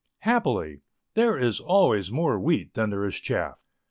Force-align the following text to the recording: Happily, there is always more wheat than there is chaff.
Happily, 0.21 0.81
there 1.13 1.37
is 1.37 1.59
always 1.59 2.11
more 2.11 2.39
wheat 2.39 2.73
than 2.73 2.89
there 2.89 3.05
is 3.05 3.19
chaff. 3.19 3.63